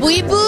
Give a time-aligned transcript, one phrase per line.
[0.00, 0.44] Bu Ibu,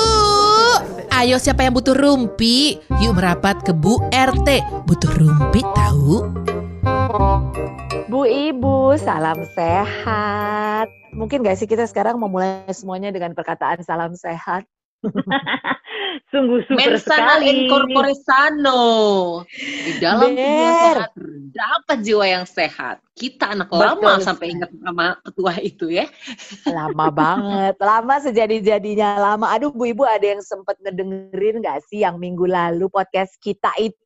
[1.12, 2.80] ayo siapa yang butuh rumpi?
[3.04, 4.65] Yuk merapat ke Bu RT.
[4.89, 6.33] Butuh rumpi tahu?
[8.09, 10.89] Bu Ibu, salam sehat.
[11.13, 14.65] Mungkin gak sih kita sekarang memulai semuanya dengan perkataan salam sehat?
[16.29, 17.47] Sungguh super Mensana sekali.
[17.51, 18.83] incorpore sano.
[19.52, 20.97] Di dalam Ber.
[20.97, 21.12] sehat
[21.52, 22.97] terdapat jiwa yang sehat.
[23.12, 26.09] Kita anak Betul lama sampai ingat sama ketua itu ya.
[26.65, 29.52] Lama banget, lama sejadi-jadinya lama.
[29.52, 34.01] Aduh Bu Ibu ada yang sempet ngedengerin gak sih yang minggu lalu podcast kita itu?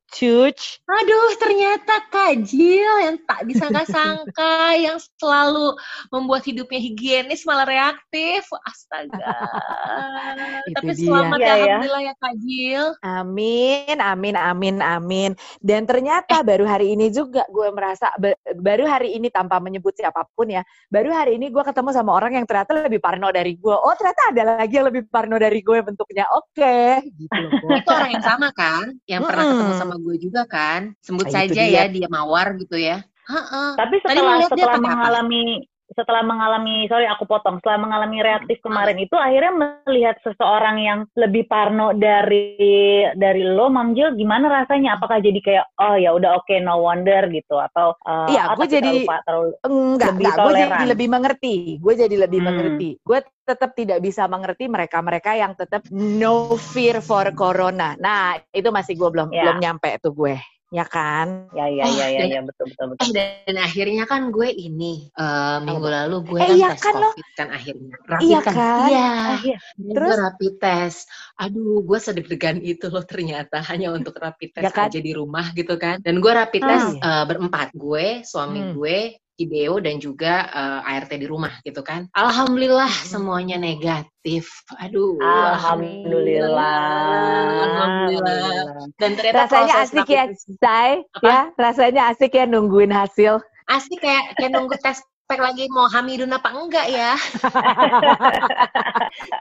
[0.87, 4.55] Aduh, ternyata Kak Jill yang tak disangka-sangka,
[4.87, 5.75] yang selalu
[6.15, 8.47] membuat hidupnya higienis malah reaktif.
[8.63, 9.19] Astaga.
[10.79, 11.03] Tapi dia.
[11.11, 11.59] selamat Iya, ya, ya.
[11.59, 12.85] Alhamdulillah ya Kak Jill.
[13.05, 15.31] Amin, amin, amin, amin.
[15.61, 20.25] Dan ternyata baru hari ini juga gue merasa, ba- baru hari ini tanpa menyebut siapa
[20.33, 23.69] pun ya, baru hari ini gue ketemu sama orang yang ternyata lebih parno dari gue.
[23.69, 26.25] Oh ternyata ada lagi yang lebih parno dari gue bentuknya.
[26.33, 27.51] Oke, gitu loh.
[27.61, 27.77] Bo.
[27.77, 28.85] Itu orang yang sama kan?
[29.05, 29.53] Yang pernah Mm-mm.
[29.53, 30.81] ketemu sama gue juga kan?
[31.05, 31.81] Sebut Ah, itu saja dia.
[31.85, 33.05] ya, dia mawar gitu ya.
[33.29, 33.69] Heeh.
[33.77, 35.43] Tapi Tadi setelah dia setelah mengalami
[35.87, 39.53] setelah mengalami sorry aku potong setelah mengalami reaktif kemarin itu akhirnya
[39.85, 42.59] melihat seseorang yang lebih parno dari
[43.13, 47.29] dari lo Mam Jil gimana rasanya apakah jadi kayak oh ya udah oke no wonder
[47.29, 50.37] gitu atau uh, Iya, atau gue jadi- lupa terlalu Enggak, Lebih enggak.
[50.37, 51.55] Gue jadi lebih mengerti.
[51.77, 52.47] Gue jadi lebih Hmm.
[52.47, 52.89] mengerti.
[52.99, 57.95] Gue tetap tidak bisa mengerti mereka-mereka yang tetap no fear for corona.
[57.97, 59.43] Nah, itu masih gue belum Ya.
[59.47, 60.35] belum nyampe tuh gue.
[60.67, 61.47] Ya kan?
[61.55, 64.21] ya ya Oh, ya ya dan- ya betul betul betul Eh dan, dan akhirnya kan
[64.29, 67.07] gue ini eh, minggu lalu gue Eh, kan iya tes kan lo?
[67.07, 67.93] covid kan akhirnya.
[68.03, 68.53] Rapid Iya kan?
[68.83, 69.07] Iya.
[69.07, 69.57] Ah, iya.
[69.63, 70.07] Terus Terus?
[70.11, 70.99] gue rapid test.
[71.37, 74.91] Aduh, gue sedeg-degan itu loh ternyata hanya untuk rapid test Ya kan?
[74.91, 76.03] aja di rumah gitu kan.
[76.03, 76.67] Dan gue rapid Ah.
[76.67, 77.67] test eh, berempat.
[77.71, 78.71] Gue, suami Hmm.
[78.75, 78.97] gue,
[79.37, 82.09] Ideo dan juga eh, ART di rumah gitu kan.
[82.17, 83.05] Alhamdulillah Hmm.
[83.05, 84.49] semuanya negatif.
[84.81, 86.81] Aduh, Alhamdulillah.
[87.63, 88.89] Alhamdulillah.
[88.97, 90.25] Dan ternyata Rasanya asik ya,
[90.57, 91.05] Say.
[91.21, 93.37] Ya, rasanya asik ya nungguin hasil.
[93.69, 94.97] Asik kayak kayak nunggu tes
[95.27, 97.11] pack lagi mau hamidun apa enggak ya.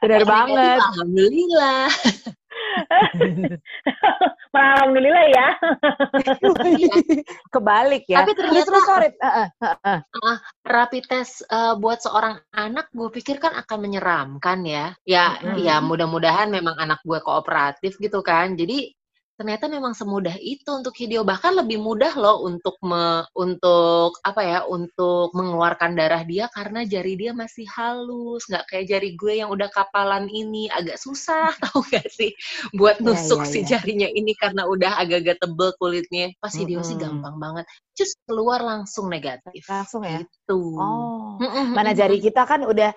[0.03, 0.78] Negatif, banget.
[0.82, 1.87] Alhamdulillah.
[4.56, 5.49] Alhamdulillah ya.
[7.54, 8.25] Kebalik ya.
[8.25, 9.09] Tapi ternyata terus, sorry.
[9.16, 9.99] Heeh, heeh.
[10.66, 14.93] rapid test eh, buat seorang anak gue pikir kan akan menyeramkan ya.
[15.04, 15.60] Ya Mm-mm.
[15.60, 18.56] ya mudah-mudahan memang anak gue kooperatif gitu kan.
[18.56, 18.93] Jadi
[19.38, 21.20] ternyata memang semudah itu untuk video.
[21.24, 27.14] Bahkan lebih mudah loh untuk me, untuk apa ya untuk mengeluarkan darah dia karena jari
[27.20, 28.42] dia masih halus.
[28.50, 30.69] Nggak kayak jari gue yang udah kapalan ini.
[30.72, 32.32] Agak susah tahu gak sih
[32.76, 33.69] buat Ya, nusuk ya, si ya.
[33.69, 36.32] jarinya ini karena udah agak-agak tebel kulitnya.
[36.42, 37.00] Pas video sih Mm-mm.
[37.00, 37.66] gampang banget
[37.97, 40.21] just keluar langsung negatif Langsung ya?
[40.21, 41.41] gitu Oh.
[41.73, 42.93] Mana jari kita kan udah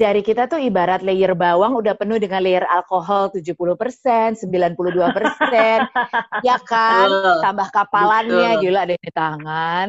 [0.00, 4.40] jari kita tuh ibarat layer bawang udah penuh dengan layer alkohol 70%, 92%.
[6.48, 7.08] ya kan?
[7.44, 8.62] Tambah kapalannya Betul.
[8.64, 9.88] gila ada di tangan.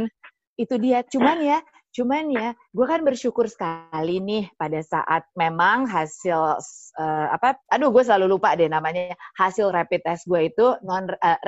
[0.60, 1.08] Itu dia.
[1.08, 1.64] Cuman ya,
[1.96, 6.60] cuman ya, gue kan bersyukur sekali nih pada saat memang hasil
[7.00, 7.56] eh, apa?
[7.72, 9.16] Aduh, gue selalu lupa deh namanya.
[9.40, 11.40] Hasil rapid test gue itu non eh,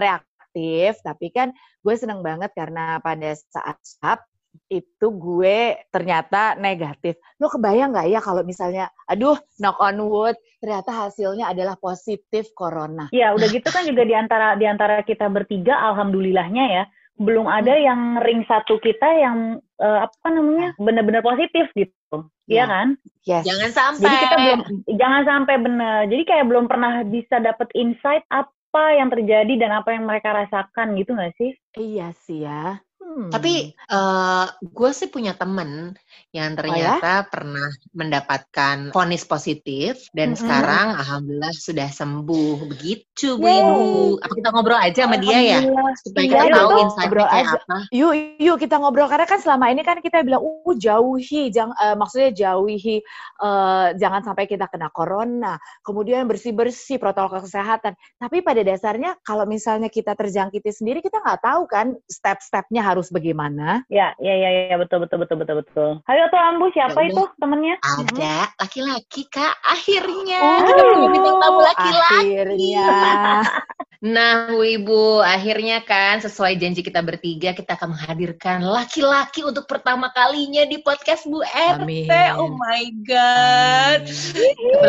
[0.51, 4.19] reaktif, tapi kan gue seneng banget karena pada saat swab
[4.67, 7.15] itu gue ternyata negatif.
[7.39, 13.07] Lo kebayang nggak ya kalau misalnya, aduh, knock on wood, ternyata hasilnya adalah positif corona.
[13.15, 16.83] Ya, udah gitu kan juga di antara di antara kita bertiga alhamdulillahnya ya,
[17.15, 20.75] belum ada yang ring satu kita yang eh, apa namanya?
[20.75, 22.27] benar-benar positif gitu.
[22.51, 22.51] Ya.
[22.51, 22.87] Iya kan?
[23.23, 23.43] Yes.
[23.47, 24.61] jangan sampai Jadi kita belum
[24.99, 25.97] jangan sampai benar.
[26.11, 28.51] Jadi kayak belum pernah bisa dapat insight apa
[28.97, 31.51] yang terjadi dan apa yang mereka rasakan gitu nggak sih?
[31.83, 32.81] Iya sih ya.
[33.01, 33.27] Hmm.
[33.33, 35.97] Tapi eh gue sih punya temen
[36.31, 40.39] yang ternyata pernah mendapatkan vonis positif dan Mm-mm.
[40.39, 43.51] sekarang alhamdulillah sudah sembuh begitu Bu.
[43.51, 43.81] Ibu.
[44.23, 45.59] Apa kita ngobrol aja sama dia ya
[45.99, 47.59] supaya kita tahu insight-nya kayak aja.
[47.59, 47.77] apa.
[47.91, 51.95] Yuk, yuk kita ngobrol karena kan selama ini kan kita bilang, uh jauhi, jangan eh,
[51.97, 52.97] maksudnya jauhi,
[53.41, 57.95] eh, jangan sampai kita kena corona, kemudian bersih bersih protokol kesehatan.
[58.17, 63.87] Tapi pada dasarnya kalau misalnya kita terjangkiti sendiri, kita nggak tahu kan step-stepnya harus bagaimana.
[63.87, 65.89] Ya, ya, ya, ya, betul, betul, betul, betul, betul.
[66.05, 67.75] Hayo tuh Ambu, siapa Ya itu temennya?
[67.79, 72.15] Ada laki-laki kak akhirnya Oh, kita punya bintang tamu laki-laki.
[72.19, 72.87] Akhirnya.
[74.01, 80.09] Nah, Bu Ibu, akhirnya kan sesuai janji kita bertiga, kita akan menghadirkan laki-laki untuk pertama
[80.09, 81.85] kalinya di podcast Bu RT.
[81.85, 82.09] Amin.
[82.33, 84.09] Oh my God.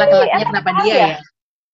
[0.01, 1.09] Laki-lakinya kenapa dia ya?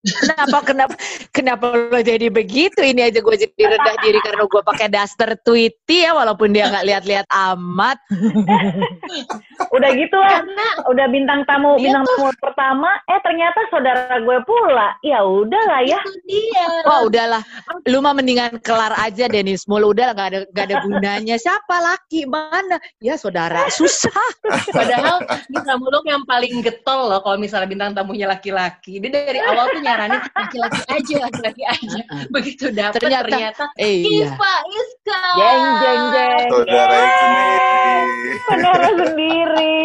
[0.06, 0.94] Kenapa kenapa
[1.34, 2.78] kenapa lo jadi begitu?
[2.78, 6.86] Ini aja gue jadi rendah diri karena gue pakai daster Tweety ya walaupun dia nggak
[6.86, 7.98] lihat-lihat amat.
[9.74, 10.46] Udah gitu lah.
[10.46, 14.94] Karena Udah bintang tamu Iya bintang tamu pertama, eh ternyata saudara gue pula.
[15.02, 15.98] Ya udah lah ya.
[16.30, 16.66] dia.
[16.86, 17.42] Wah udahlah,
[17.90, 21.36] lu mah mendingan kelar aja Denis Mul udah nggak ada nggak ada gunanya.
[21.42, 22.78] Siapa laki mana?
[23.02, 24.14] Ya saudara susah.
[24.78, 29.02] Padahal bintang muluk yang paling getol loh kalau misalnya bintang tamunya laki-laki.
[29.02, 32.00] Dia dari awal tuh nyaranin laki-laki aja, laki-laki aja.
[32.34, 34.28] Begitu dapet Ternyata- ternyata, Eh, iya.
[34.28, 35.22] Kiva Iska.
[35.34, 36.48] Jeng jeng jeng.
[36.48, 38.32] Saudara sendiri.
[38.44, 39.76] Saudara sendiri.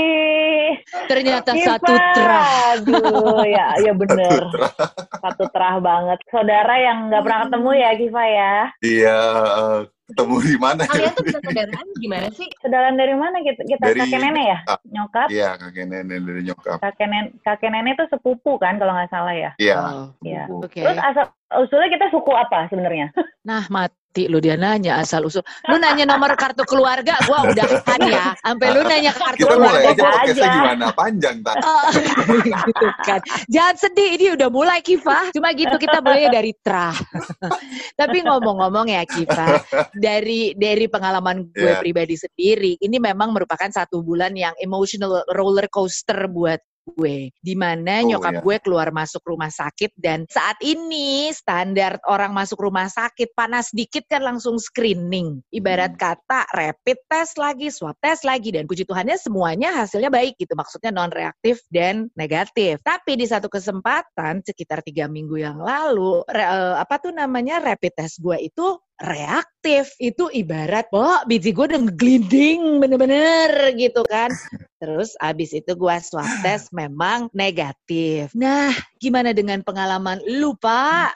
[1.03, 1.65] Ternyata Kiva.
[1.69, 2.45] satu terah.
[2.73, 4.41] Aduh, ya, ya bener.
[4.44, 4.67] Putra.
[5.19, 6.19] Satu terah banget.
[6.27, 8.53] Saudara yang nggak pernah ketemu ya, Kiva ya.
[8.79, 9.19] Iya,
[9.56, 10.81] eh, ketemu di mana?
[10.83, 12.47] Kalian tuh persaudaraan gimana sih?
[12.59, 13.61] Saudara dari mana kita?
[13.63, 14.57] Kita Dari- kakek nenek ya?
[14.67, 14.79] Ah.
[14.85, 15.27] Nyokap.
[15.27, 16.77] Iya, kakek nenek dari nyokap.
[16.79, 19.51] Kakek nenek, kakek nenek tuh sepupu kan kalau nggak salah ya.
[19.57, 19.77] Iya.
[19.79, 20.44] Oh, Iya.
[20.51, 20.81] Oke.
[20.81, 23.07] Terus asal usulnya kita suku apa sebenarnya?
[23.44, 25.44] Nah mati lu dia nanya asal usul.
[25.67, 28.31] Lu nanya nomor kartu keluarga, gua udahan ya.
[28.39, 29.83] Sampai lu nanya kartu Kita mulai keluarga.
[29.83, 30.03] aja aja.
[30.07, 30.85] podcastnya gimana?
[30.95, 31.56] Panjang, tak?
[31.59, 31.83] Oh,
[32.63, 33.19] gitu kan.
[33.51, 35.27] Jangan sedih, ini udah mulai Kiva.
[35.35, 36.95] Cuma gitu kita mulai dari trah.
[37.94, 39.59] Tapi ngomong-ngomong ya Kiva,
[39.95, 41.80] dari dari pengalaman gue Iya.
[41.81, 48.04] pribadi sendiri, ini memang merupakan satu bulan yang emotional roller coaster buat gue di mana
[48.04, 48.42] Oh, nyokap iya.
[48.44, 54.04] gue keluar masuk rumah sakit dan saat ini standar orang masuk rumah sakit panas dikit
[54.12, 59.72] kan langsung screening ibarat kata rapid test lagi swab test lagi dan puji Tuhannya semuanya
[59.80, 65.40] hasilnya baik gitu maksudnya non reaktif dan negatif tapi di satu kesempatan sekitar tiga minggu
[65.40, 71.25] yang lalu re- eh, apa tuh namanya rapid test gue itu reaktif itu ibarat oh
[71.25, 74.30] biji gue udah ngeglinding bener-bener gitu kan
[74.84, 78.36] Terus abis itu gua swab test memang negatif.
[78.36, 81.16] Nah, gimana dengan pengalaman lu, Pak?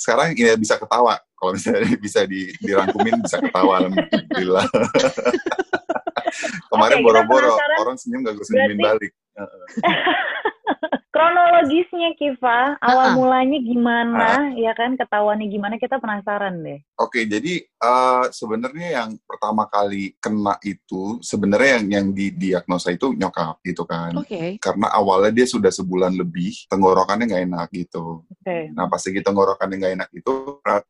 [0.00, 1.20] Sekarang ini bisa ketawa.
[1.36, 3.84] Kalau misalnya bisa di, dirangkumin bisa ketawa.
[3.84, 4.64] Alhamdulillah.
[6.72, 9.12] Kemarin boro-boro orang senyum gak gue senyumin Berarti- balik.
[11.08, 14.92] Kronologisnya Kiva, awal mulanya gimana, ya kan?
[14.92, 15.80] Ketahuannya gimana?
[15.80, 16.84] Kita penasaran deh.
[16.94, 23.56] Oke, jadi eh, sebenarnya yang pertama kali kena itu sebenarnya yang yang didiagnosa itu nyokap
[23.64, 24.12] gitu kan.
[24.20, 24.60] Oke.
[24.60, 28.22] Karena awalnya dia sudah sebulan lebih tenggorokannya nggak enak gitu.
[28.28, 28.68] Oke.
[28.76, 30.32] Nah pas lagi tenggorokannya nggak enak itu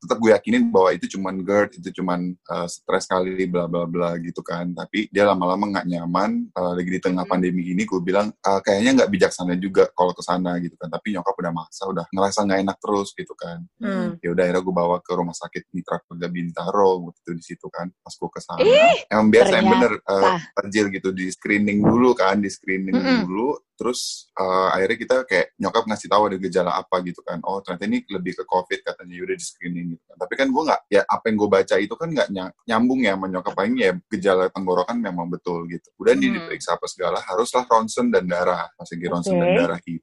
[0.02, 4.18] tetap gue yakinin bahwa itu cuman GERD, itu cuman eh, stres kali bla bla bla
[4.18, 4.74] gitu kan.
[4.74, 6.30] Tapi dia lama-lama nggak nyaman.
[6.50, 7.32] eh, lagi di tengah Hmm.
[7.32, 10.88] pandemi ini gue bilang "Ah, kayaknya nggak bijaksana juga kalau ke sana gitu kan.
[10.88, 13.58] Tapi nyokap udah maksa, udah ngerasa nggak enak terus gitu kan.
[13.80, 14.16] Hmm.
[14.20, 17.86] Ya udah akhirnya gue bawa ke rumah sakit Mitra Keluarga Bintaro gitu di situ kan.
[17.90, 18.64] Pas gue ke sana,
[19.08, 23.20] emang biasa yang bener eh, tajil gitu di screening dulu kan, di screening Mm-mm.
[23.26, 23.48] dulu.
[23.78, 27.38] Terus eh, akhirnya kita kayak nyokap ngasih tahu ada gejala apa gitu kan.
[27.46, 30.16] Oh ternyata ini lebih ke COVID katanya udah di screening gitu kan.
[30.18, 33.14] Tapi kan gue nggak, ya apa yang gue baca itu kan nggak ny- nyambung ya
[33.14, 35.88] sama nyokap paling ya gejala tenggorokan memang betul gitu.
[36.02, 36.26] Udah Hmm.
[36.26, 38.66] diperiksa apa segala, haruslah ronsen dan darah.
[38.74, 40.02] Pas lagi ronsen dan darah itu,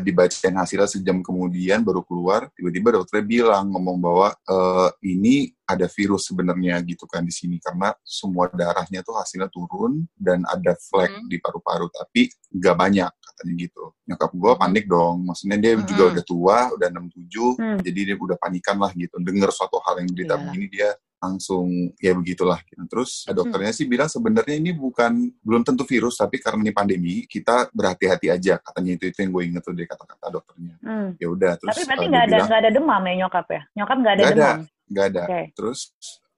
[0.00, 6.32] dibacain hasilnya sejam kemudian baru keluar, tiba-tiba dokternya bilang ngomong bahwa eh, ini ada virus
[6.32, 11.28] sebenarnya gitu kan di sini karena semua darahnya tuh hasilnya turun dan ada flek Hmm.
[11.28, 13.84] di paru-paru tapi nggak banyak katanya gitu.
[14.08, 14.60] Nyokap gue Hmm.
[14.60, 16.12] panik dong, maksudnya dia juga Hmm.
[16.16, 17.78] udah tua, udah 67, Hmm.
[17.84, 19.14] jadi dia udah panikan lah gitu.
[19.20, 20.44] Dengar suatu hal yang berita Iyalah.
[20.48, 20.88] begini dia
[21.18, 21.68] langsung
[21.98, 22.58] ya begitulah.
[22.64, 22.82] gitu.
[22.88, 23.34] Terus Hmm.
[23.36, 25.12] dokternya sih bilang sebenarnya ini bukan
[25.42, 29.42] belum tentu virus tapi karena ini pandemi kita berhati-hati aja katanya itu itu yang gue
[29.50, 30.74] inget tuh dari kata-kata dokternya.
[30.80, 31.08] Hmm.
[31.18, 33.62] Ya udah terus Tapi berarti nggak dia ada bilang nggak ada demam ya nyokap ya?
[33.76, 34.32] Nyokap nggak ada ada.
[34.34, 34.58] demam.
[34.88, 35.22] nggak ada.
[35.28, 35.42] Oke.
[35.58, 35.80] Terus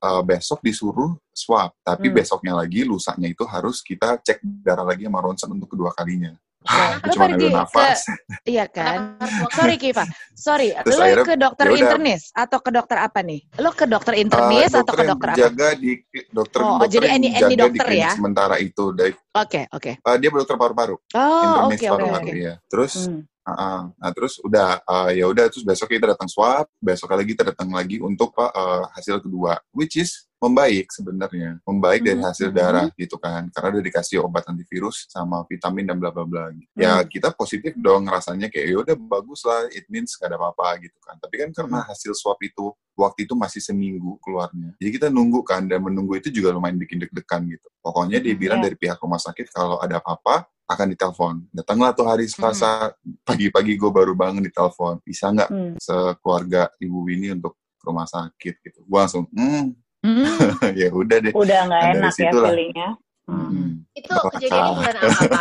[0.00, 2.16] eh, besok disuruh swab, tapi Hmm.
[2.16, 6.32] besoknya lagi lusanya itu harus kita cek darah lagi sama ronsen untuk kedua kalinya.
[6.60, 8.04] Pergi ngambil nafas.
[8.44, 9.16] Iya kan?
[9.56, 10.04] Sorry Kiva,
[10.36, 10.76] sorry.
[10.84, 11.80] Terus Lo akhirnya, ke dokter yaudah.
[11.80, 13.40] internis atau ke dokter apa nih?
[13.58, 15.38] Lo ke dokter Eh, internis atau ke dokter apa?
[15.40, 15.90] jaga di
[16.28, 18.10] dokter Oh, dokter jadi any- any jaga dokter ya?
[18.12, 18.84] sementara itu
[19.32, 19.90] Oke, oke.
[19.98, 22.54] eh, dia dokter paru-paru, Oh, oke, oke, ya.
[22.68, 23.24] Terus Hmm.
[23.40, 23.88] Uh-uh.
[23.96, 27.72] Nah terus udah uh, ya udah terus besok kita datang swab, besok lagi kita datang
[27.72, 32.56] lagi untuk pak uh, hasil kedua, which is membaik sebenarnya, membaik dari hasil Mhm.
[32.56, 36.48] darah gitu kan, karena udah dikasih obat antivirus sama vitamin dan bla bla bla.
[36.72, 40.80] Ya kita positif dong rasanya kayak ya udah bagus lah, it means gak ada apa-apa
[40.80, 41.20] gitu kan.
[41.20, 45.64] Tapi kan karena hasil swab itu waktu itu masih seminggu keluarnya, jadi kita nunggu kan
[45.64, 47.68] dan menunggu itu juga lumayan bikin deg-degan gitu.
[47.80, 48.72] Pokoknya dia bilang Iya.
[48.72, 51.34] dari pihak rumah sakit kalau ada apa-apa akan ditelepon.
[51.50, 52.92] Datanglah tuh hari Selasa
[53.24, 55.00] pagi-pagi gue baru bangun ditelepon.
[55.02, 55.74] Bisa nggak Hmm.
[55.80, 58.78] sekeluarga Ibu Winnie untuk ke rumah sakit gitu.
[58.84, 60.24] Gue langsung, hmm, Hmm.
[60.80, 61.32] ya udah deh.
[61.32, 62.50] Udah nggak enak ya situlah.
[62.50, 62.88] feelingnya.
[63.24, 63.46] Hmm.
[63.46, 63.70] Hmm.
[63.92, 64.76] Itu Bakal kejadiannya kalah.
[64.76, 65.40] bulan apa?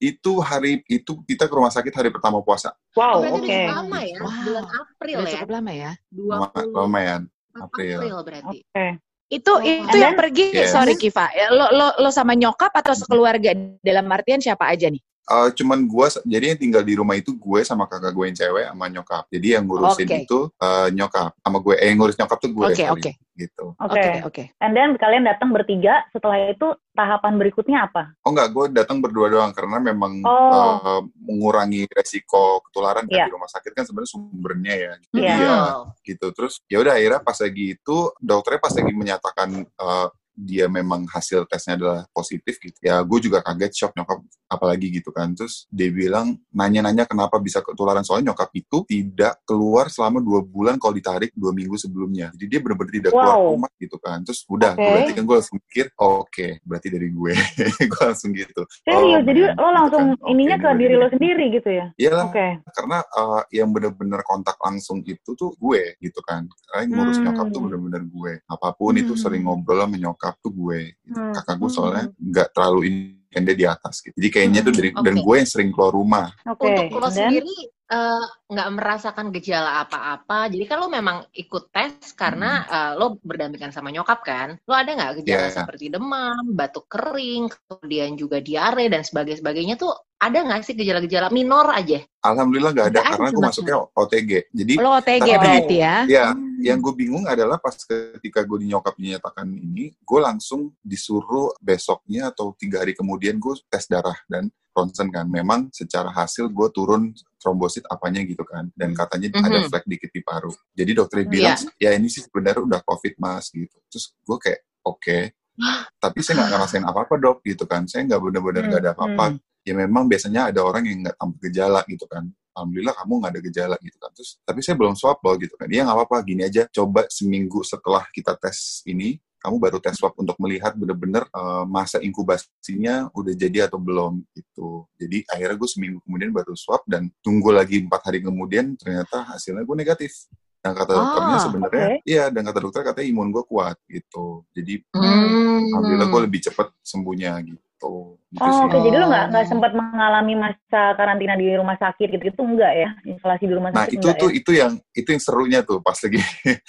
[0.00, 2.72] Itu hari itu kita ke rumah sakit hari pertama puasa.
[2.94, 3.44] Wow, oke.
[3.44, 4.32] cukup lama ya, Wow.
[4.42, 5.32] bulan April Udah ya.
[5.36, 5.90] cukup lama ya.
[6.10, 7.22] Lama- 24 Lumayan.
[7.52, 7.98] April.
[7.98, 8.58] April berarti.
[8.64, 8.86] Oke.
[9.28, 9.62] Itu Oh.
[9.62, 10.72] itu And yang pergi Yes.
[10.72, 11.28] sorry Kiva.
[11.30, 14.98] Ya, Lo lo lo sama nyokap atau sekeluarga dalam artian siapa aja nih?
[15.30, 18.66] Eh, cuman gue, jadi yang tinggal di rumah itu gue sama kakak gue yang cewek
[18.66, 19.24] sama nyokap.
[19.30, 20.18] Jadi yang ngurusin Oke.
[20.26, 21.74] itu eh, nyokap sama gue.
[21.78, 22.66] Eh, yang ngurus nyokap tuh gue.
[22.66, 22.90] Oke, sorry.
[22.90, 23.10] oke.
[23.38, 23.64] Gitu.
[23.78, 23.94] Oke.
[23.94, 24.42] Oke, oke.
[24.58, 28.10] And then kalian datang bertiga, setelah itu tahapan berikutnya apa?
[28.26, 30.74] Oh enggak, gue datang berdua doang karena memang Oh.
[30.82, 33.24] eh, mengurangi resiko ketularan kan Iya.
[33.30, 34.92] di rumah sakit kan sebenarnya sumbernya ya.
[35.14, 35.34] Iya.
[35.38, 35.84] Iya, Oh.
[36.02, 36.26] gitu.
[36.34, 40.06] Terus ya udah akhirnya pas lagi itu dokternya pas lagi menyatakan eh,
[40.40, 42.72] dia memang hasil tesnya adalah positif gitu.
[42.80, 45.36] Ya gue juga kaget shock nyokap apalagi gitu kan.
[45.36, 50.80] Terus dia bilang nanya-nanya kenapa bisa ketularan soalnya nyokap itu tidak keluar selama dua bulan
[50.80, 52.32] kalau ditarik dua minggu sebelumnya.
[52.34, 53.52] Jadi dia benar-benar tidak keluar Wow.
[53.54, 54.18] rumah gitu kan.
[54.24, 54.82] Terus udah Oke.
[54.82, 57.32] berarti kan gue langsung mikir oh, oke berarti dari gue.
[57.92, 58.62] gue langsung gitu.
[58.82, 60.30] Serius, Oh, jadi man, lo gitu langsung kan.
[60.32, 61.86] Ininya ini ke diri lo sendiri gitu ya?
[62.00, 62.46] Iyalah, Oke.
[62.72, 67.26] karena uh, yang bener-bener kontak langsung itu tuh gue gitu kan karena yang ngurus Hmm.
[67.28, 69.20] nyokap tuh bener-bener gue apa pun itu Hmm.
[69.20, 71.18] sering ngobrol sama nyokap tuh gue gitu.
[71.18, 71.34] Hmm.
[71.34, 74.90] kakak gue soalnya nggak terlalu ini kan dia di atas gitu jadi kayaknya tuh dari
[74.90, 76.66] Hmm, dan gue yang sering keluar rumah Oke.
[76.66, 77.56] Untuk lo sendiri
[77.90, 80.46] eh, nggak merasakan gejala apa-apa.
[80.46, 84.54] Jadi kan lo memang ikut tes karena eh, lo berdampingan sama nyokap kan.
[84.62, 85.54] Lo ada nggak gejala Iya.
[85.62, 91.30] seperti demam, batuk kering, kemudian juga diare dan sebagainya sebagainya tuh ada nggak sih gejala-gejala
[91.34, 91.98] minor aja?
[92.20, 95.96] alhamdulillah nggak ada ada karena gue masuknya OTG jadi Lo OTG berarti ya?
[96.04, 96.26] ya
[96.60, 102.28] yang gue bingung adalah pas ketika gue di nyokap dinyatakan ini gue langsung disuruh besoknya
[102.30, 105.26] atau tiga hari kemudian gue tes darah dan ronsen kan.
[105.26, 107.10] Memang secara hasil gue turun
[107.42, 108.70] trombosit apanya gitu kan.
[108.72, 109.68] Dan katanya ada Mhm.
[109.68, 110.52] flek dikit di paru.
[110.72, 113.76] Jadi dokternya bilang ya ini sih sebenarnya udah covid mas gitu.
[113.90, 115.18] Terus gue kayak oke.
[116.02, 117.84] Tapi saya nggak ngerasain apa-apa dok gitu kan.
[117.90, 119.26] Saya nggak benar-benar nggak ada apa-apa.
[119.34, 119.38] Hmm.
[119.60, 123.40] ya memang biasanya ada orang yang nggak tanpa gejala gitu kan alhamdulillah kamu nggak ada
[123.42, 124.10] gejala gitu kan.
[124.14, 125.66] Terus tapi saya belum swab loh gitu kan.
[125.66, 126.66] Dia nggak apa-apa gini aja.
[126.68, 131.96] Coba seminggu setelah kita tes ini kamu baru tes swab untuk melihat bener-bener eh, masa
[131.98, 134.84] inkubasinya udah jadi atau belum gitu.
[135.00, 139.64] Jadi akhirnya gue seminggu kemudian baru swab dan tunggu lagi empat hari kemudian ternyata hasilnya
[139.64, 140.28] gue negatif.
[140.60, 142.04] Dan kata dokternya Ah, sebenarnya oke.
[142.04, 144.44] iya dan kata dokter katanya imun gue kuat gitu.
[144.52, 145.72] Jadi Hmm.
[145.72, 148.64] alhamdulillah gue lebih cepat sembuhnya gitu gitu Oh, sih.
[148.66, 148.76] oke.
[148.78, 149.50] Jadi lo nggak nggak Oh.
[149.50, 152.88] sempat mengalami masa karantina di rumah sakit gitu itu enggak ya?
[153.06, 154.36] Isolasi di rumah Nah sakit itu enggak tuh ya?
[154.36, 156.20] itu yang itu yang serunya tuh pas lagi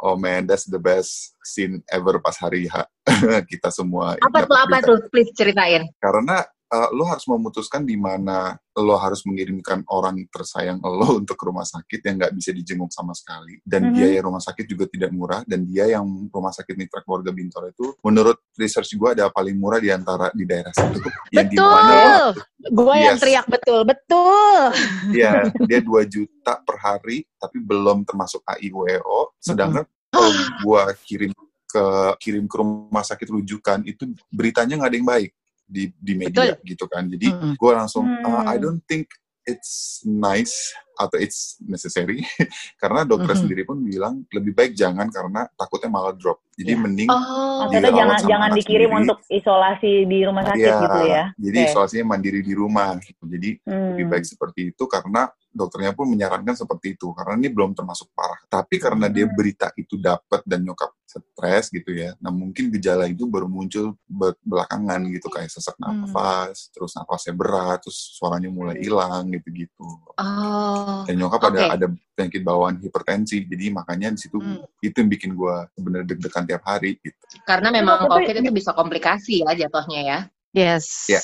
[0.00, 2.84] oh man that's the best scene ever pas hari H
[3.50, 4.96] kita semua Apa tuh apa tuh?
[5.08, 5.88] Please ceritain.
[5.98, 11.44] karena uh, lo harus memutuskan di mana lo harus mengirimkan orang tersayang lo untuk ke
[11.44, 13.94] rumah sakit yang nggak bisa dijenguk sama sekali dan Mhm.
[13.98, 17.92] biaya rumah sakit juga tidak murah dan dia yang rumah sakit mitra keluarga Bintoro itu
[18.00, 20.98] menurut research gue ada paling murah di antara di daerah situ
[21.34, 22.28] yang di mana Betul.
[22.60, 24.60] Gue yang teriak betul, betul.
[25.16, 29.32] Iya, dia 2 juta per hari, tapi belum termasuk AIWO.
[29.40, 30.28] Sedangkan kalau
[30.60, 31.32] gua kirim
[31.64, 31.84] ke
[32.20, 35.30] kirim ke rumah sakit rujukan itu beritanya nggak ada yang baik
[35.70, 37.06] di di media gitu kan.
[37.06, 37.54] Jadi Mm-mm.
[37.54, 38.26] gua langsung Hmm.
[38.26, 39.06] "Uh, I don't think
[39.46, 42.20] it's nice atau it's necessary
[42.82, 43.40] karena dokter Mhm.
[43.40, 46.44] sendiri pun bilang lebih baik jangan karena takutnya malah drop.
[46.52, 46.82] Jadi Iya.
[46.84, 47.64] mending Oh.
[47.64, 49.00] Maksudnya jangan jangan dikirim sendiri.
[49.00, 51.24] untuk isolasi di rumah sakit Iya, gitu ya?
[51.34, 51.66] Jadi Oke.
[51.66, 53.00] isolasinya mandiri di rumah.
[53.00, 53.22] Gitu.
[53.24, 53.96] Jadi Hmm.
[53.96, 58.38] lebih baik seperti itu karena dokternya pun menyarankan seperti itu karena ini belum termasuk parah.
[58.46, 59.34] Tapi karena dia Hmm.
[59.34, 62.14] berita itu dapat dan nyokap stres gitu ya.
[62.22, 66.06] Nah mungkin gejala itu baru muncul be- belakangan gitu kayak sesak Hmm.
[66.06, 69.88] nafas, terus nafasnya berat, terus suaranya mulai hilang gitu-gitu.
[70.14, 71.02] Oh.
[71.04, 71.58] Dan nyokap Oke.
[71.58, 74.62] ada ada penyakit bawaan hipertensi, jadi makanya di situ Hmm.
[74.78, 77.18] itu yang bikin gua sebenarnya deg-degan tiap hari gitu.
[77.42, 80.18] Karena memang COVID itu bisa komplikasi ya jatuhnya ya.
[80.50, 81.06] Yes.
[81.06, 81.22] Iya.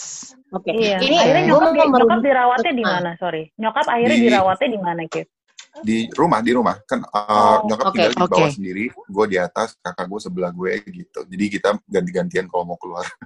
[0.55, 0.71] Oke.
[0.71, 1.03] Iya.
[1.03, 2.91] Ini akhirnya nyokap, di, nyokap dirawatnya di Ah.
[2.95, 3.11] mana?
[3.19, 3.43] Sorry.
[3.59, 5.27] Nyokap akhirnya Di- dirawatnya di mana, Kip?
[5.83, 8.55] Di rumah di rumah kan uh, Oh, nyokap oke, tinggal di bawah oke.
[8.55, 13.05] sendiri gue di atas kakak gue sebelah gue gitu jadi kita ganti-gantian kalau mau keluar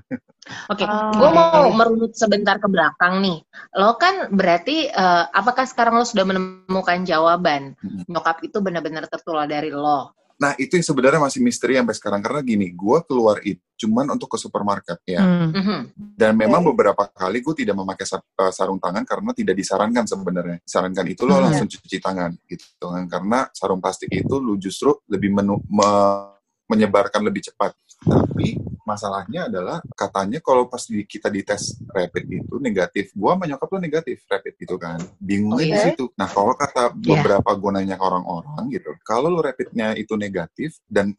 [0.66, 1.12] Oke, Oh.
[1.14, 3.38] gue mau merunut sebentar ke belakang nih.
[3.76, 8.08] Lo kan berarti, eh, apakah sekarang lo sudah menemukan jawaban Mm.
[8.08, 10.10] nyokap itu benar-benar tertular dari lo?
[10.40, 14.32] Nah itu yang sebenarnya masih misteri sampai sekarang karena gini gue keluar itu cuman untuk
[14.32, 15.52] ke supermarket ya Hmm.
[15.52, 15.80] Mhm.
[16.16, 21.04] dan memang beberapa kali gue tidak memakai uh, sarung tangan karena tidak disarankan sebenarnya disarankan
[21.06, 21.44] itu lo Hmm.
[21.44, 26.32] langsung cuci tangan gitu kan karena sarung plastik itu lo justru lebih menu- me-
[26.66, 33.10] menyebarkan lebih cepat tapi masalahnya adalah katanya kalau pas di, kita dites rapid itu negatif
[33.12, 35.84] gua sama nyokap lo negatif rapid itu kan bingungnya Oh, di iya?
[35.90, 37.20] situ nah kalau kata Iya.
[37.20, 41.12] beberapa gue nanya ke orang-orang gitu kalau lo rapidnya itu negatif dan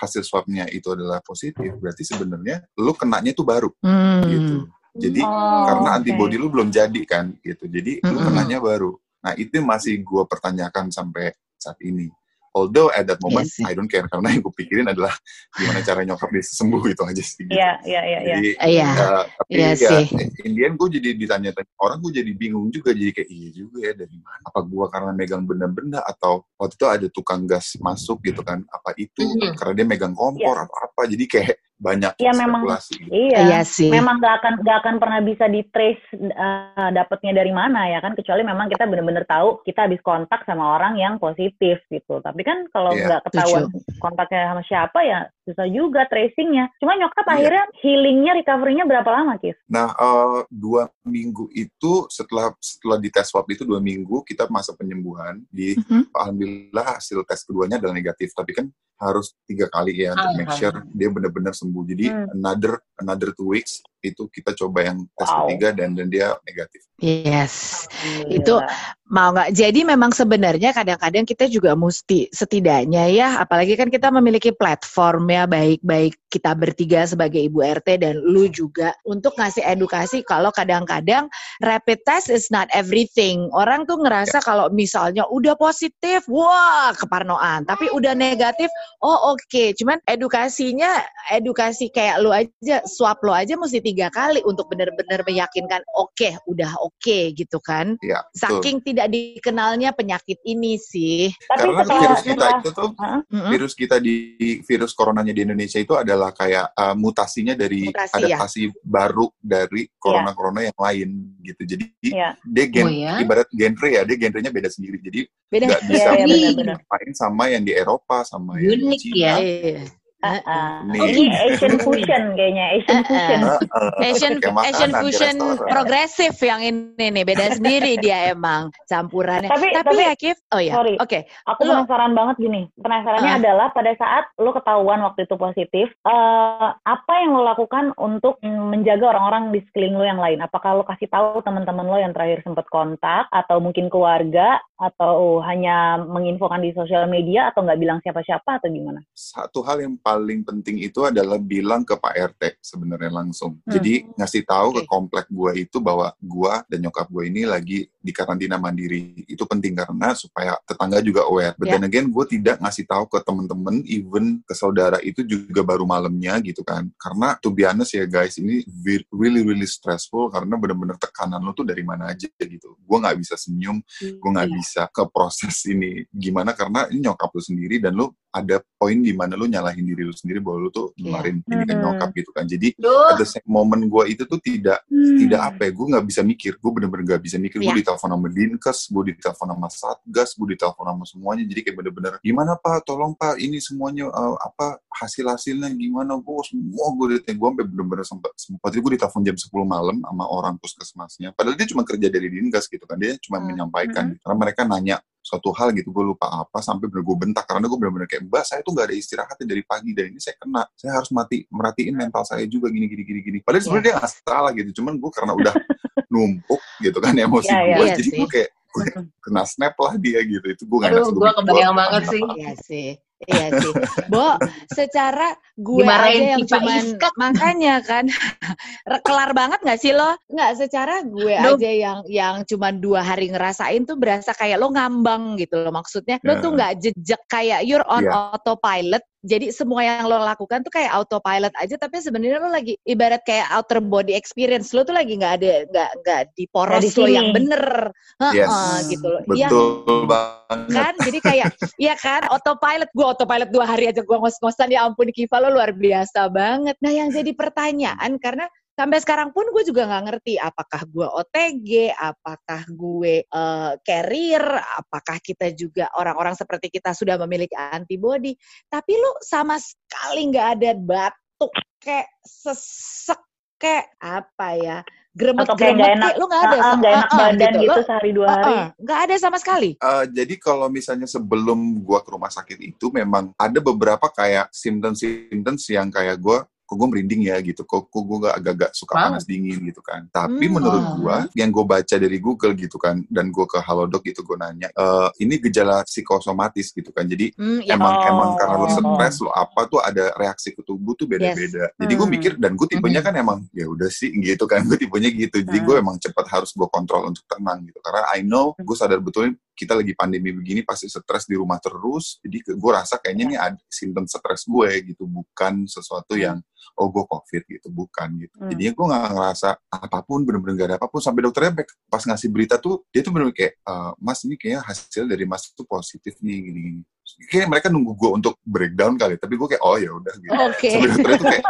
[0.00, 4.24] hasil swabnya itu adalah positif berarti sebenarnya lo kenanya itu baru Hmm.
[4.26, 4.56] gitu
[4.94, 5.96] Jadi Oh, karena oke.
[5.98, 7.66] antibody lu belum jadi kan gitu.
[7.66, 8.26] Jadi lu Mm-mm.
[8.30, 8.94] kenanya baru.
[9.26, 12.06] Nah itu masih gue pertanyakan sampai saat ini.
[12.54, 13.64] Although at that moment Iya sih.
[13.66, 15.10] I don't care karena yang gue pikirin adalah
[15.50, 17.50] gimana cara nyokap dia sembuh itu aja sih.
[17.50, 18.36] Iya, iya, iya, iya.
[18.62, 18.86] Iya.
[18.86, 18.86] ya,
[19.26, 20.04] tapi Iya ya sih.
[20.46, 24.16] Indian gue jadi ditanya-tanya orang gue jadi bingung juga jadi kayak iya juga ya dari
[24.22, 28.62] mana apa gue karena megang benda-benda atau waktu itu ada tukang gas masuk gitu kan
[28.70, 29.58] apa itu Mhm.
[29.58, 32.62] karena dia megang kompor atau apa jadi kayak banyak Iya, memang.
[32.64, 33.12] gitu.
[33.12, 33.38] Iya.
[33.44, 33.92] Iya sih.
[33.92, 38.16] Memang gak akan gak akan pernah bisa di trace uh, dapatnya dari mana ya kan
[38.16, 42.24] kecuali memang kita bener-bener tahu kita habis kontak sama orang yang positif gitu.
[42.24, 43.64] Tapi kan kalau Iya, nggak ketahuan
[44.00, 46.72] kontaknya sama siapa ya susah juga tracingnya.
[46.80, 47.32] Cuma nyokap Iya.
[47.36, 49.56] akhirnya healingnya recovery-nya berapa lama Kis?
[49.68, 54.72] Nah, eh, dua minggu itu setelah setelah di tes swab itu dua minggu kita masa
[54.72, 55.44] penyembuhan.
[55.48, 56.10] Di Mhm.
[56.10, 58.32] alhamdulillah hasil tes keduanya adalah negatif.
[58.32, 61.84] Tapi kan harus tiga kali ya untuk make sure dia benar-benar sembuh.
[61.84, 62.26] Jadi Hmm.
[62.34, 65.48] another another two weeks itu kita coba yang tes Wow.
[65.48, 66.84] ketiga dan dan dia negatif.
[67.00, 67.84] Yes.
[68.30, 69.10] Itu Alhamdulillah.
[69.10, 74.54] mau nggak jadi memang sebenarnya kadang-kadang kita juga mesti setidaknya ya apalagi kan kita memiliki
[74.54, 80.50] platform ya baik-baik kita bertiga sebagai ibu RT dan lu juga untuk ngasih edukasi kalau
[80.50, 81.30] kadang-kadang
[81.62, 87.86] rapid test is not everything orang tuh ngerasa kalau misalnya udah positif wah keparnoan tapi
[87.94, 88.66] udah negatif
[89.06, 90.98] oh oke cuman edukasinya
[91.30, 96.74] edukasi kayak lu aja swab lu aja mesti tiga kali untuk benar-benar meyakinkan oke udah
[96.82, 98.40] oke gitu kan Ya, betul.
[98.40, 101.32] saking tidak dikenalnya penyakit ini sih.
[101.48, 102.90] Tapi Karena setelah, virus kita setelah itu tuh.
[102.94, 103.48] Mm-mm.
[103.52, 104.16] virus kita di
[104.64, 108.16] virus coronanya di Indonesia itu adalah kayak uh, mutasinya dari Mutasi, ya.
[108.38, 111.08] adaptasi baru dari corona-corona yang lain
[111.42, 111.62] gitu.
[111.66, 112.38] Jadi Iya.
[112.40, 113.14] dia gen, Oh, ya?
[113.20, 114.96] ibarat genre ya, dia genrenya beda sendiri.
[115.02, 115.64] Jadi Beda.
[115.68, 119.42] nggak Iya, bisa iya, main sama yang di Eropa sama yang di Cina.
[119.42, 119.82] ya.
[120.24, 120.40] Iya.
[120.44, 121.00] Ah, Nih.
[121.04, 123.04] Ini Asian fusion kayaknya, Asian Uh-uh.
[123.04, 123.40] fusion.
[123.44, 124.08] Heeh.
[124.08, 129.50] Asian Asian fusion progresif yang ini nih beda sendiri dia emang campurannya.
[129.50, 130.94] Tapi- Tapi, tapi- ya Kif, oh ya, sorry.
[130.96, 131.18] oke.
[131.46, 132.62] Aku Lo- penasaran banget gini.
[132.78, 133.40] Penasarannya Ah.
[133.40, 139.12] adalah pada saat lo ketahuan waktu itu positif, eh, apa yang lo lakukan untuk menjaga
[139.12, 140.40] orang-orang di sekeliling lo yang lain?
[140.40, 146.02] Apakah lo kasih tahu teman-teman lo yang terakhir sempat kontak, atau mungkin keluarga, atau hanya
[146.02, 149.00] menginfokan di sosial media, atau nggak bilang siapa-siapa, atau gimana?
[149.14, 153.58] Satu hal yang paling penting itu adalah bilang ke Pak RT sebenarnya langsung.
[153.62, 153.72] Hmm.
[153.78, 154.90] Jadi ngasih tahu ke Oke.
[154.90, 159.24] komplek gua itu bahwa gua dan nyokap gua ini lagi di karantina mandiri.
[159.24, 161.54] Itu penting karena supaya tetangga juga aware.
[161.56, 161.80] But Ya.
[161.80, 166.36] then again, gue tidak ngasih tahu ke temen-temen, even ke saudara itu juga baru malamnya
[166.44, 166.92] gitu kan.
[167.00, 168.60] Karena to be honest ya guys, ini
[169.08, 172.76] really really stressful karena bener-bener tekanan lo tuh dari mana aja gitu.
[172.84, 174.56] Gue nggak bisa senyum, gue nggak Iya.
[174.60, 176.08] bisa ke proses ini.
[176.08, 176.56] Gimana?
[176.56, 180.10] Karena ini nyokap lu sendiri dan lu ada poin di mana lu nyalahin diri lu
[180.10, 181.06] sendiri bahwa lu tuh Iya.
[181.06, 181.82] nularin ini ke Hmm.
[181.86, 182.44] nyokap gitu kan.
[182.44, 186.04] Jadi Duh, at the same moment gue itu tuh tidak tidak apa ya gue nggak
[186.04, 186.52] bisa mikir.
[186.58, 187.62] Gue bener-bener nggak bisa mikir.
[187.62, 187.78] Gue Iya.
[187.86, 191.44] ditelepon sama dinkes gue ditelepon sama satgas gue ditelepon sama semuanya.
[191.46, 192.82] Jadi kayak bener-bener gimana pak?
[192.82, 196.18] Tolong pak ini semuanya uh, apa hasil hasilnya gimana?
[196.18, 200.24] Gue semua gue ditanya gue sampai bener-bener sempat sempat gue ditelepon jam 10 malam sama
[200.26, 201.30] orang puskesmasnya.
[201.32, 202.98] Padahal dia cuma kerja dari dinkes gitu kan.
[202.98, 203.46] Dia cuma Hmm.
[203.46, 207.48] menyampaikan karena mereka nanya suatu hal gitu gue lupa apa sampai bener gue bentak.
[207.48, 210.36] Karena gue bener-bener kayak mbak saya tuh gak ada istirahatnya dari pagi dan ini saya
[210.36, 210.68] kena.
[210.76, 213.38] Saya harus mati merhatiin mental saya juga gini gini gini gini.
[213.40, 215.54] Padahal sebenarnya dia nggak salah gitu cuman gue karena udah
[216.12, 217.76] numpuk gitu kan emosi Iya, iya.
[217.80, 218.84] gue Iya jadi gue kayak gue
[219.24, 220.44] kena snap lah dia gitu.
[220.44, 222.22] Itu gue gak Aduh, enak gue kebayang banget sih.
[222.36, 222.88] Iya sih.
[223.24, 223.72] Iya sih.
[224.10, 224.36] Bo,
[224.68, 226.84] secara gue Dimarahin aja yang cuman
[227.16, 228.04] makanya kan
[229.06, 230.18] kelar banget nggak sih lo?
[230.28, 231.56] Nggak secara gue Duh.
[231.56, 236.20] aja yang yang cuman dua hari ngerasain tuh berasa kayak lo ngambang gitu loh maksudnya.
[236.26, 238.34] Lo tuh nggak jejak kayak you're on Iya.
[238.36, 239.04] autopilot.
[239.24, 243.48] Jadi semua yang lo lakukan tuh kayak autopilot aja tapi sebenarnya lo lagi ibarat kayak
[243.56, 244.76] outer body experience.
[244.76, 247.88] Lo tuh lagi nggak ada nggak nggak di poros lo yang bener.
[248.36, 248.52] Yes.
[248.52, 249.20] Heeh, gitu loh.
[249.32, 249.48] Iya.
[249.48, 250.76] betul banget.
[250.76, 250.94] Kan?
[251.00, 251.46] Jadi kayak
[251.80, 252.28] iya kan?
[252.28, 252.92] Autopilot.
[252.92, 254.68] Gue autopilot dua hari aja gue ngos-ngosan.
[254.68, 256.76] Ya ampun Kiva lo luar biasa banget.
[256.84, 261.94] Nah yang jadi pertanyaan karena sampai sekarang pun gue juga nggak ngerti apakah gue OTG
[261.94, 264.44] apakah gue eh, carrier
[264.78, 268.34] apakah kita juga orang-orang seperti kita sudah memiliki antibody.
[268.66, 273.22] Tapi lu sama sekali nggak ada batuk kayak sesek
[273.54, 274.78] kayak apa ya
[275.14, 277.52] gremet Atau kayak nggak gremet enak, lu nggak ada Ah, ah, nggak enak Uh-uh, badan
[277.54, 278.56] gitu, Lo- sehari dua hari.
[278.82, 279.70] nggak ada sama sekali.
[279.78, 285.00] Eh, jadi kalau misalnya sebelum gua ke rumah sakit itu memang ada beberapa kayak symptoms
[285.06, 287.62] symptoms yang kayak gua kok gue merinding ya gitu.
[287.62, 289.02] Kok, kok gue gak agak-agak suka Wow.
[289.06, 290.08] panas dingin gitu kan.
[290.08, 290.52] Tapi Hmm.
[290.56, 294.36] menurut gue yang gue baca dari Google gitu kan dan gue ke Halodoc gitu gue
[294.36, 297.04] nanya "Eh, ini gejala psikosomatis gitu kan.
[297.04, 297.76] Jadi Hmm, ya.
[297.76, 298.08] emang Oh.
[298.08, 301.68] emang karena lo stres lo apa tuh ada reaksi ke tubuh tuh beda-beda.
[301.76, 302.14] Jadi gue Hmm.
[302.14, 304.64] mikir dan gue tipenya kan emang ya udah sih gitu kan.
[304.64, 305.40] Gue tipenya gitu.
[305.40, 307.78] Jadi gue emang cepat harus gue kontrol untuk tenang gitu.
[307.78, 312.18] Karena I know gue sadar betul kita lagi pandemi begini pasti stres di rumah terus
[312.20, 316.42] jadi gue rasa kayaknya ini ada simptom stres gue gitu bukan sesuatu yang
[316.74, 318.36] oh gue covid gitu bukan gitu.
[318.40, 318.50] Hmm.
[318.50, 320.98] jadinya gue nggak ngerasa apa pun bener-bener gak ada apa pun.
[320.98, 324.60] Sampai dokternya back- pas ngasih berita tuh dia tuh bener kayak "Eh, mas ini kayaknya
[324.66, 326.82] hasil dari mas tuh positif nih gini-gini
[327.28, 330.68] kayaknya mereka nunggu gue untuk breakdown kali tapi gue kayak oh ya udah gitu Oke.
[330.72, 331.44] sampai dokternya tuh kayak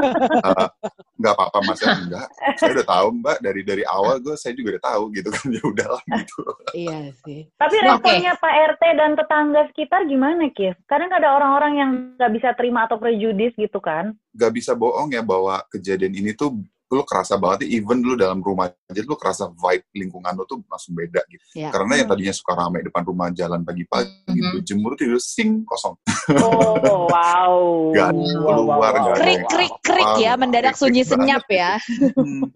[0.45, 0.69] "Eh,
[1.15, 2.27] nggak apa-apa mas ya enggak
[2.59, 5.63] saya udah tahu mbak dari dari awal gue saya juga udah tahu gitu kan ya
[5.65, 6.41] udahlah gitu
[6.75, 7.47] Iya sih.
[7.55, 10.75] Tapi responnya Pak RT dan tetangga sekitar gimana, Kif?
[10.91, 14.11] Kadang ada orang-orang yang nggak bisa terima atau prejudis gitu kan.
[14.35, 16.51] gak bisa bohong ya bahwa kejadian ini tuh
[16.95, 20.95] lu kerasa banget even lu dalam rumah aja lu kerasa vibe lingkungan lu tuh langsung
[20.95, 21.69] beda gitu Ya.
[21.69, 24.35] karena yang tadinya suka ramai depan rumah jalan pagi-pagi Mhm.
[24.35, 25.99] gitu jemur tidur sing kosong
[26.39, 27.55] Oh, wow.
[27.93, 31.77] Gak ada Wow, keluar, wow, gak ada Krik krik krik ya mendadak sunyi senyap ya.
[32.15, 32.49] Hmm.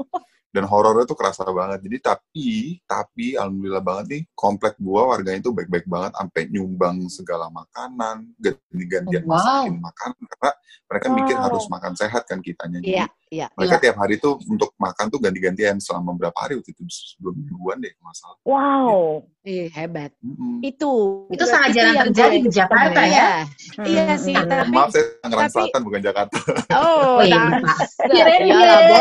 [0.49, 2.49] dan horornya tuh kerasa banget jadi tapi
[2.83, 9.29] tapi alhamdulillah banget nih komplek gua warganya tuh baik-baik banget sampai nyumbang segala makanan ganti-gantian
[9.29, 9.37] Wow.
[9.37, 10.51] masakin makanan karena
[10.89, 11.45] mereka mikir Wow.
[11.45, 13.47] harus makan sehat kan kitanya Jadi Iya, iya.
[13.55, 17.79] mereka tiap hari tuh untuk makan tuh ganti-gantian selama berapa hari waktu itu sebelum mingguan
[17.79, 18.99] deh kalau nggak salah Wow.
[19.49, 20.13] Ih, hebat.
[20.21, 20.61] Mm-mm.
[20.61, 21.25] Itu.
[21.33, 23.17] Itu sangat jarang terjadi di Jakarta Iya.
[23.17, 23.29] ya.
[23.81, 24.53] Iya Hmm, sih, hmm, hmm.
[24.53, 26.37] tapi maaf saya Tangerang tapi- Selatan bukan Jakarta
[26.85, 27.41] Oh, iya.
[28.13, 28.89] Iya Kirain lah, dia.
[28.93, 29.01] Bo,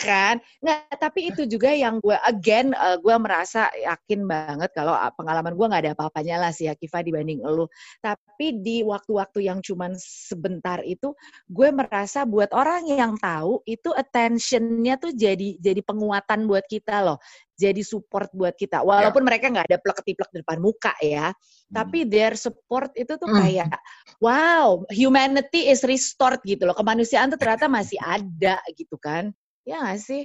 [0.00, 0.34] kan.
[0.64, 5.52] Nggak, tapi itu juga yang gue, again, eh, gue merasa yakin banget kalau ah, pengalaman
[5.52, 7.68] gue nggak ada apa-apanya lah sih ya, Kiva dibanding elu.
[8.00, 11.12] Tapi di waktu-waktu yang cuman sebentar itu,
[11.46, 13.28] gue merasa buat orang yang tahu,
[13.68, 17.18] itu attention-nya tuh jadi jadi penguatan buat kita loh.
[17.54, 18.80] Jadi support buat kita.
[18.80, 21.28] Walaupun mereka nggak ada plek-ketiplek di depan muka ya.
[21.68, 23.44] Tapi their support itu tuh Hmm.
[23.44, 23.76] kayak,
[24.18, 26.74] wow, humanity is restored gitu loh.
[26.74, 29.30] Kemanusiaan tuh ternyata masih ada gitu kan.
[29.68, 30.22] Ya nggak sih?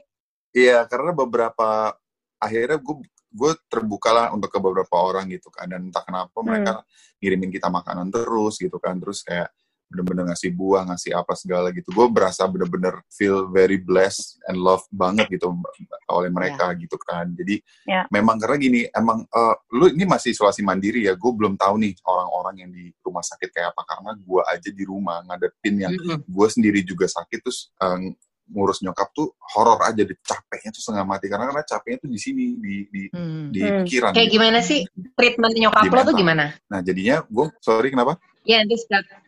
[0.56, 1.92] Iya, karena beberapa
[2.40, 3.04] akhirnya gue
[3.36, 6.74] gue terbuka lah untuk ke beberapa orang gitu kan dan entah kenapa mereka
[7.20, 9.52] ngirimin kita makanan terus gitu kan terus kayak
[9.90, 11.90] bener-bener ngasih buah ngasih apa segala gitu.
[11.94, 15.54] Gue berasa bener-bener feel very blessed and love banget gitu
[16.10, 17.30] oleh mereka gitu kan.
[17.34, 18.10] Jadi Ya.
[18.10, 21.94] memang karena gini emang eh, lu ini masih isolasi mandiri ya gue belum tahu nih
[22.06, 23.82] orang-orang yang di rumah sakit kayak apa.
[23.86, 25.94] Karena gue aja di rumah ngadepin yang
[26.26, 28.14] gue sendiri juga sakit terus eh,
[28.50, 32.20] ngurus nyokap tuh horor aja deh capeknya tuh setengah mati karena karena capeknya tuh di
[32.22, 33.50] sini di di Hmm.
[33.50, 33.82] di Hmm.
[33.86, 34.36] pikiran Kayak gitu.
[34.38, 34.80] gimana sih
[35.18, 36.46] treatment nyokap Di lo tuh gimana?
[36.70, 38.78] nah jadinya gue sorry kenapa Ya nanti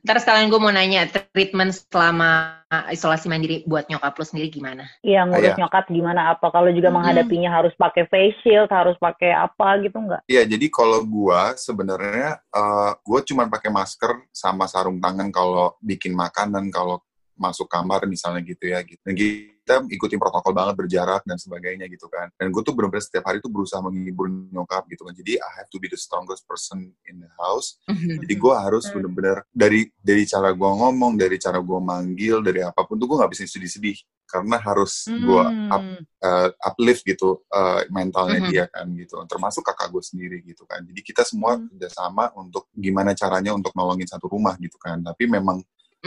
[0.06, 2.62] ntar sekalian gue mau nanya treatment selama
[2.94, 4.86] isolasi mandiri buat nyokap lo sendiri gimana?
[5.02, 5.66] Iya, ngurus Iya.
[5.66, 6.54] nyokap gimana apa?
[6.54, 7.02] Kalau juga Hmm.
[7.02, 10.22] menghadapinya harus pakai face shield, harus pakai apa gitu nggak?
[10.30, 16.14] Iya, jadi kalau gua sebenarnya eh, gua cuma pakai masker sama sarung tangan kalau bikin
[16.14, 17.02] makanan, kalau
[17.38, 19.00] masuk kamar misalnya gitu ya gitu.
[19.02, 22.28] Dan kita ikutin protokol banget berjarak dan sebagainya gitu kan.
[22.36, 25.14] Dan gue tuh benar-benar setiap hari tuh berusaha menghibur nyokap gitu kan.
[25.14, 27.78] Jadi I have to be the strongest person in the house.
[28.24, 29.00] Jadi gue harus Hmm.
[29.00, 33.18] bener-bener dari dari cara gue ngomong, dari cara gue manggil, dari apa pun tuh gue
[33.20, 33.98] nggak bisa sedih-sedih
[34.28, 36.04] karena harus gue up, Hmm.
[36.20, 38.50] uh, uplift gitu uh, mentalnya Mhm.
[38.52, 39.20] dia kan gitu.
[39.28, 40.80] Termasuk kakak gue sendiri gitu kan.
[40.84, 41.68] Jadi kita semua Hmm.
[41.70, 45.04] kerjasama untuk gimana caranya untuk nolongin satu rumah gitu kan.
[45.04, 45.60] Tapi memang.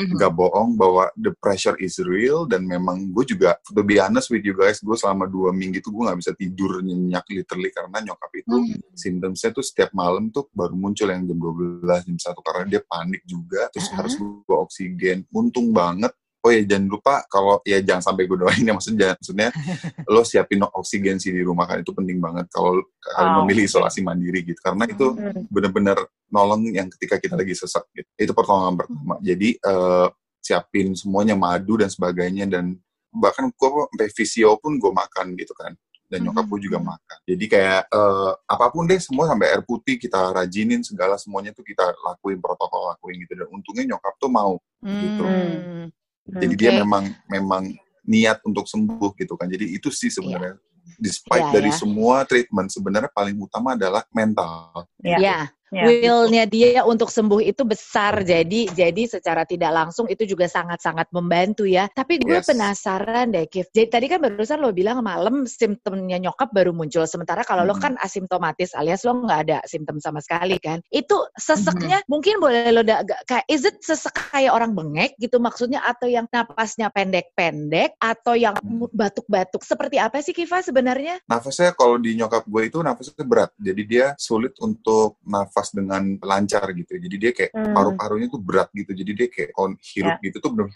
[0.09, 4.41] Nggak bohong bahwa the pressure is real dan memang gue juga to be honest with
[4.41, 8.33] you guys gue selama dua minggu itu gue nggak bisa tidur nyenyak literally karena nyokap
[8.35, 8.77] itu Hmm.
[8.93, 13.23] symptomsnya tuh setiap malam tuh baru muncul yang jam 12, jam 1 karena dia panik
[13.25, 13.97] juga terus Uh-uh.
[13.97, 18.65] harus gue oksigen untung banget Oh ya jangan lupa kalau ya jangan sampai gue doain
[18.65, 19.49] ya maksudnya maksudnya
[20.13, 23.45] lo siapin oksigen sih di rumah kan itu penting banget kalau kalian Oh.
[23.45, 25.45] memilih isolasi mandiri gitu karena itu Hmm.
[25.53, 28.09] bener-bener nolong yang ketika kita lagi sesak gitu.
[28.17, 29.21] Itu pertolongan pertama.
[29.21, 30.09] Jadi eh,
[30.41, 32.73] siapin semuanya madu dan sebagainya dan
[33.13, 35.77] bahkan gue sampai visio pun gue makan gitu kan.
[36.07, 37.19] Dan nyokap gue juga makan.
[37.23, 41.63] Jadi kayak eh, apa pun deh semua sampai air putih kita rajinin segala semuanya tuh
[41.63, 44.57] kita lakuin protokol lakuin gitu dan untungnya nyokap tuh mau.
[44.81, 45.23] gitu.
[45.23, 45.93] Hmm.
[46.39, 47.63] Jadi dia memang memang
[48.07, 49.51] niat untuk sembuh gitu kan.
[49.51, 50.59] Jadi itu sih sebenarnya
[51.01, 51.77] despite Iya, dari ya.
[51.81, 54.85] semua treatment sebenarnya paling utama adalah mental.
[55.01, 55.17] Ya.
[55.17, 55.39] Ya,
[55.71, 55.87] Ya.
[55.87, 58.27] willnya dia untuk sembuh itu besar.
[58.27, 61.87] Jadi jadi secara tidak langsung itu juga sangat-sangat membantu ya.
[61.87, 62.51] Tapi gue Yes.
[62.51, 63.71] penasaran deh, Kif.
[63.71, 67.07] Jadi tadi kan barusan lo bilang malam simptomnya nyokap baru muncul.
[67.07, 67.83] Sementara kalau lo Mhm.
[67.83, 70.83] kan asimptomatis alias lo nggak ada simptom sama sekali kan.
[70.91, 75.87] Itu seseknya mungkin boleh lo da- kayak is it sesek kayak orang bengek gitu maksudnya
[75.87, 78.91] atau yang napasnya pendek-pendek atau yang Hmm.
[78.91, 81.23] batuk-batuk seperti apa sih Kiva sebenarnya?
[81.31, 83.51] Nafasnya kalau di nyokap gue itu nafasnya berat.
[83.55, 86.97] Jadi dia sulit untuk nafas dengan lancar gitu.
[86.97, 87.75] Jadi dia kayak Hmm.
[87.77, 88.97] paru-parunya tuh berat gitu.
[88.97, 90.25] Jadi dia kayak kalau hirup Ya.
[90.25, 90.73] gitu tuh bener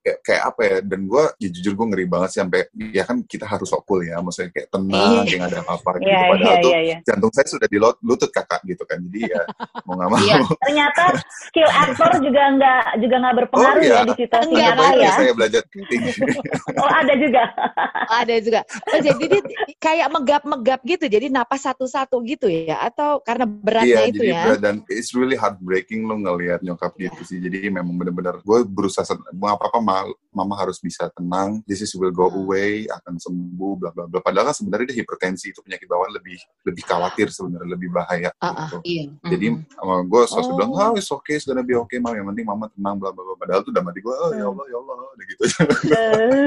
[0.00, 0.76] kayak, kayak apa ya.
[0.82, 2.60] Dan gue ya jujur gue ngeri banget sih sampai
[2.90, 4.18] ya kan kita harus sok cool ya.
[4.18, 5.20] Maksudnya kayak tenang, Iya.
[5.24, 6.08] kayak nggak ada apa-apa gitu.
[6.08, 6.96] Iya, Padahal iya, tuh iya, iya.
[7.04, 8.98] jantung saya sudah di lot- lutut kakak gitu kan.
[9.00, 9.42] Jadi ya
[9.84, 10.18] mau nggak mau.
[10.18, 10.36] Iya.
[10.60, 11.04] Ternyata
[11.48, 13.96] skill aktor juga nggak juga nggak berpengaruh Oh, iya.
[13.96, 15.10] ya di situasi Enggak, ya.
[15.14, 16.02] saya belajar acting.
[16.80, 17.42] Oh ada juga.
[18.10, 18.60] Oh, ada juga.
[18.90, 19.42] Oh, jadi dia
[19.78, 21.06] kayak megap-megap gitu.
[21.06, 24.42] Jadi napas satu-satu gitu ya atau karena beratnya Iya, itu jadi ya?
[24.44, 27.14] berat dan it's really heartbreaking lo ngelihat nyokap Iya.
[27.14, 27.38] gitu sih.
[27.38, 31.58] Jadi memang bener-bener gue berusaha mau apa apa mama harus bisa tenang.
[31.64, 32.40] This is will go Hmm.
[32.40, 34.20] away, akan sembuh, bla bla bla.
[34.20, 38.30] Padahal kan sebenarnya dia hipertensi itu penyakit bawaan lebih lebih khawatir sebenarnya lebih bahaya.
[38.36, 38.54] Ah, ah.
[38.64, 38.76] gitu.
[38.82, 39.04] Iya.
[39.26, 39.60] Jadi Mhm.
[39.70, 40.54] sama gue selalu Oh.
[40.54, 42.12] bilang, oh it's okay, it's gonna be okay, mam.
[42.12, 43.34] Yang penting mama tenang, bla bla bla.
[43.36, 44.52] Padahal tuh dalam hati gue, oh ya Hmm.
[44.52, 45.42] Allah, ya Allah, udah gitu.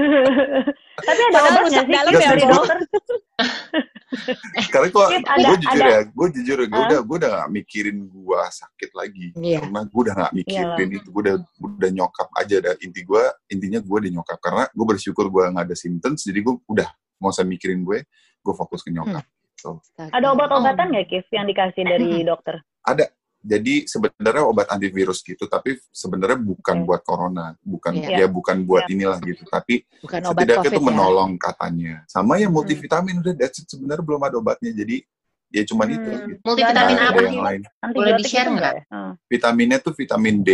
[1.03, 2.77] Tapi ada Padahal obat rusak nggak sih dalam Kif, ya, dari gua- dokter?
[4.73, 6.88] Karena Kif, ada- gue jujur ada- ya, gue jujur, gue Hah?
[6.88, 9.26] udah, gue udah gak mikirin gue sakit lagi.
[9.36, 9.60] Iya.
[9.62, 10.97] Karena gue udah gak mikirin Iyalah.
[10.99, 12.56] itu, gue udah, udah nyokap aja.
[12.60, 12.76] Dah.
[12.80, 14.38] Inti gue, intinya gue udah nyokap.
[14.39, 16.88] Karena gue bersyukur gue gak ada symptoms, jadi gue udah
[17.19, 18.04] nggak usah mikirin gue,
[18.39, 19.23] gue fokus ke nyokap.
[19.56, 19.71] Gitu.
[19.95, 20.91] Ada obat-obatan Oh.
[20.91, 22.60] nggak Kif yang dikasih dari dokter?
[22.84, 23.08] Ada.
[23.43, 26.86] Jadi sebenarnya obat antivirus gitu, tapi sebenarnya bukan Oke.
[26.88, 28.23] buat corona, bukan Iya.
[28.23, 28.91] ya bukan buat Iya.
[28.95, 29.43] inilah gitu.
[29.45, 30.88] Tapi Bukan setidaknya itu ya?
[30.88, 31.93] menolong katanya.
[32.08, 32.63] Sama yang Hmm.
[32.63, 33.67] multivitamin udah that's it.
[33.67, 34.71] sebenarnya belum ada obatnya.
[34.71, 35.03] Jadi
[35.51, 36.08] ya cuman itu.
[36.08, 36.23] Hmm.
[36.32, 36.39] Gitu.
[36.39, 37.62] Multivitamin Nggak apa yang lain.
[37.84, 38.73] Antibiotik di-share itu nggak?
[38.73, 38.84] ya?
[38.89, 39.13] Hmm.
[39.27, 40.49] Vitaminnya tuh vitamin D,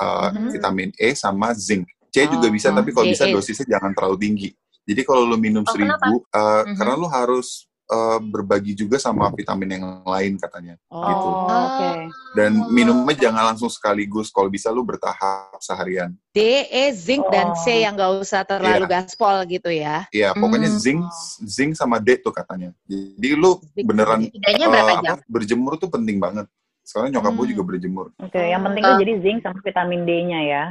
[0.00, 0.48] uh, Mhm.
[0.50, 1.84] vitamin E sama zinc.
[2.10, 3.30] C juga Oh, bisa, tapi kalau D, bisa E.
[3.30, 4.48] dosisnya jangan terlalu tinggi.
[4.82, 6.74] Jadi kalau lu minum Oh, seribu, uh, Mhm.
[6.74, 10.78] karena lu harus uh, berbagi juga sama vitamin yang lain katanya.
[10.80, 11.26] Gitu.
[11.28, 11.66] Oh, Ah.
[11.68, 11.90] oke.
[12.32, 14.30] Dan minumnya jangan langsung sekaligus.
[14.30, 16.14] Kalau bisa lu bertahap seharian.
[16.30, 17.58] D, E, zinc dan Oh.
[17.58, 19.02] C yang gak usah terlalu Iya.
[19.02, 20.06] gaspol gitu ya.
[20.08, 20.78] Iya, pokoknya Hmm.
[20.78, 21.02] zinc,
[21.42, 22.70] zinc sama D tuh katanya.
[22.86, 25.16] Jadi lu beneran uh, berapa apa, jam?
[25.26, 26.46] berjemur tuh penting banget.
[26.80, 27.52] Soalnya nyokap gue Hmm.
[27.52, 28.06] juga berjemur.
[28.18, 28.88] Oke, yang penting Eh.
[28.88, 30.64] tuh jadi zinc sama vitamin D-nya ya.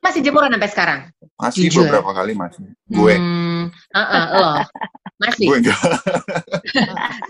[0.00, 1.00] Masih jemuran sampai sekarang?
[1.36, 1.84] Masih Jujur.
[1.84, 2.64] beberapa kali masih.
[2.88, 4.48] Gue, Hmm, uh-uh, lo.
[5.20, 5.46] Masih.
[5.52, 5.80] gue enggak.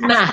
[0.07, 0.27] Nah,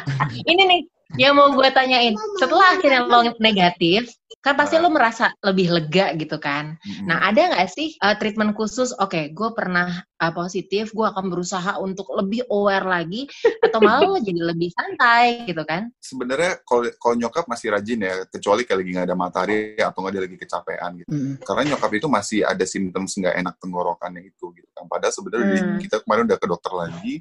[0.46, 0.82] ini nih
[1.16, 2.12] yang mau gue tanyain.
[2.36, 4.12] Setelah akhirnya lo negatif,
[4.44, 6.76] kan pasti lo merasa lebih lega gitu kan.
[7.08, 8.92] Nah, ada nggak sih uh, treatment khusus?
[9.00, 13.28] Oke, gue pernah uh, positif, gue akan berusaha untuk lebih aware lagi,
[13.64, 15.90] atau malah lo jadi lebih santai gitu kan?
[16.00, 20.14] sebenarnya kalau kalau nyokap masih rajin ya, kecuali kayak lagi nggak ada matahari atau nggak
[20.16, 21.10] dia lagi kecapean gitu.
[21.12, 21.34] Mm.
[21.44, 24.88] Karena nyokap itu masih ada simptom nggak enak tenggorokannya itu gitu kan.
[24.88, 25.80] Padahal sebenarnya Hmm.
[25.82, 27.14] kita kemarin udah ke dokter lagi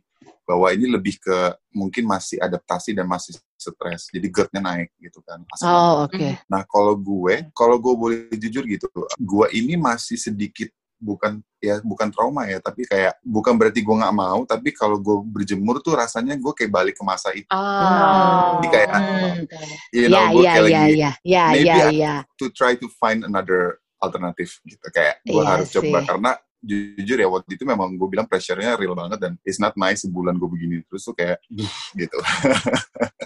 [0.47, 1.39] bahwa ini lebih ke
[1.75, 3.35] mungkin masih adaptasi dan masih
[3.67, 4.07] stres.
[4.11, 5.43] Jadi GERD-nya naik gitu kan.
[5.51, 5.67] asam.
[5.67, 6.29] Oh, oke.
[6.47, 12.09] Nah kalau gue, kalau gue boleh jujur gitu, gue ini masih sedikit bukan ya bukan
[12.09, 16.33] trauma ya, tapi kayak bukan berarti gue nggak mau, tapi kalau gue berjemur tuh rasanya
[16.35, 17.45] gue kayak balik ke masa itu.
[17.53, 18.57] Oh.
[18.57, 19.45] Jadi kayak, Hmm.
[19.93, 22.15] You Ya, know, gue ya, kayak ya, lagi ya, ya, maybe ya, I- ya.
[22.41, 24.87] to try to find another alternative gitu.
[24.89, 26.07] Kayak gue Iya harus coba sih.
[26.07, 26.31] karena
[26.67, 30.35] jujur ya waktu itu memang gue bilang pressure-nya real banget dan it's not nice sebulan
[30.35, 31.39] gue begini terus tuh kayak
[32.01, 32.19] gitu.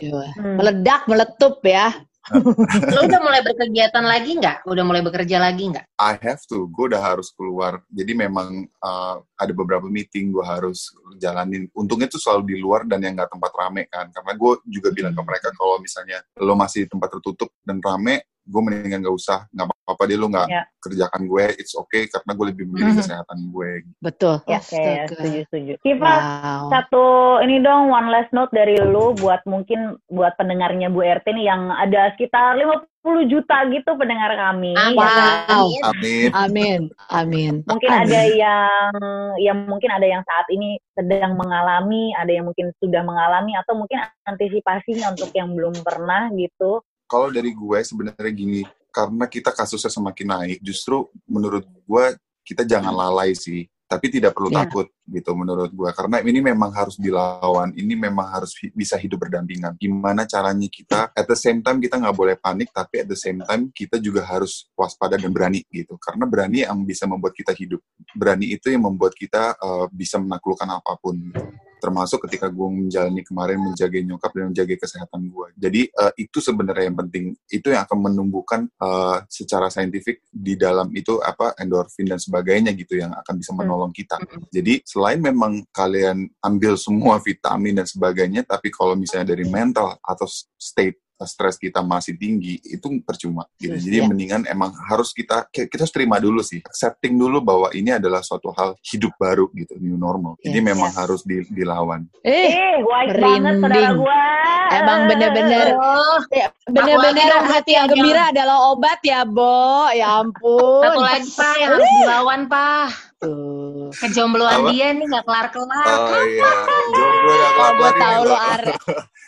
[0.01, 0.23] Iya.
[0.37, 0.57] Hmm.
[0.61, 1.97] Meledak, meletup ya.
[2.95, 4.69] Lo udah mulai berkegiatan lagi nggak?
[4.69, 5.89] Udah mulai bekerja lagi nggak?
[5.97, 7.81] I have to, gue udah harus keluar.
[7.89, 11.67] Jadi memang uh, ada beberapa meeting gue harus jalanin.
[11.73, 14.13] Untungnya tuh selalu di luar dan yang nggak tempat rame kan.
[14.13, 18.29] Karena gue juga bilang ke mereka kalau misalnya lo masih di tempat tertutup dan rame,
[18.51, 19.47] gue mendingan nggak usah.
[19.55, 20.63] Nggak apa-apa deh lo nggak Ya.
[20.83, 23.01] kerjakan gue, it's okay karena gue lebih memilih Mhm.
[23.01, 23.71] kesehatan gue.
[24.03, 24.37] Betul.
[24.45, 25.73] Ya, ya, setuju, setuju.
[26.01, 26.73] Wow.
[26.73, 27.05] satu
[27.45, 31.71] ini dong one last note dari lu buat mungkin buat pendengarnya Bu RT nih yang
[31.71, 34.73] ada sekitar 50 juta gitu pendengar kami.
[34.77, 35.09] Ah, ya wow.
[35.09, 35.49] kan?
[35.95, 36.29] Amin.
[36.33, 37.55] Amin, amin.
[37.65, 38.93] Mungkin ada yang
[39.39, 44.01] yang mungkin ada yang saat ini sedang mengalami, ada yang mungkin sudah mengalami atau mungkin
[44.25, 46.81] antisipasinya untuk yang belum pernah gitu.
[47.11, 48.63] Kalau dari gue sebenarnya gini,
[48.95, 52.05] karena kita kasusnya semakin naik, justru menurut gue
[52.47, 53.67] kita jangan lalai sih.
[53.91, 54.63] Tapi tidak perlu Ya.
[54.63, 55.91] takut gitu menurut gue.
[55.91, 59.75] Karena ini memang harus dilawan, ini memang harus hi- bisa hidup berdampingan.
[59.75, 63.43] Gimana caranya kita, at the same time kita nggak boleh panik, tapi at the same
[63.43, 65.99] time kita juga harus waspada dan berani gitu.
[65.99, 67.83] Karena berani yang bisa membuat kita hidup.
[68.15, 71.19] Berani itu yang membuat kita uh, bisa menaklukkan apa pun.
[71.19, 71.43] gitu.
[71.81, 75.47] Termasuk ketika gue menjalani kemarin menjaga nyokap dan menjaga kesehatan gue.
[75.57, 77.25] Jadi uh, itu sebenarnya yang penting.
[77.49, 83.01] Itu yang akan menumbuhkan uh, secara saintifik di dalam itu apa endorfin dan sebagainya gitu
[83.01, 83.67] yang akan bisa Hmm.
[83.67, 84.17] menolong kita.
[84.53, 90.27] Jadi selain memang kalian ambil semua vitamin dan sebagainya, tapi kalau misalnya dari mental atau
[90.55, 93.77] state stres kita masih tinggi itu percuma gitu.
[93.77, 94.05] Yes, Jadi ya.
[94.07, 98.53] mendingan emang harus kita kita harus terima dulu sih, accepting dulu bahwa ini adalah suatu
[98.53, 100.37] hal hidup baru gitu, new normal.
[100.41, 100.67] Jadi Yes.
[100.67, 100.99] memang Yes.
[100.99, 102.05] harus di- dilawan.
[102.23, 103.99] Eh, Eh, white banget saudara merinding.
[103.99, 104.23] gua.
[104.71, 106.19] Emang bener-bener Oh,
[106.65, 109.91] bener-bener hati yang gembira adalah obat ya, Bo.
[109.91, 110.81] Ya ampun.
[110.81, 113.10] satu lagi pak yang harus dilawan pak.
[113.21, 113.93] Tuh.
[114.01, 114.73] Kejombloan Apa?
[114.73, 115.93] dia nih nggak kelar-kelar.
[115.93, 116.53] Oh iya,
[116.89, 118.63] jomblo yang Oh, gue tahu lo ar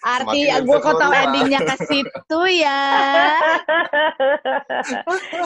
[0.02, 2.82] arti gue kok tahu bersyukur, endingnya ke situ ya.